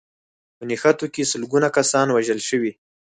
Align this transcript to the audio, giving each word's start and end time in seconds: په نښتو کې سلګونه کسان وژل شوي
په 0.57 0.63
نښتو 0.69 1.05
کې 1.13 1.29
سلګونه 1.31 1.67
کسان 1.77 2.07
وژل 2.11 2.39
شوي 2.49 2.71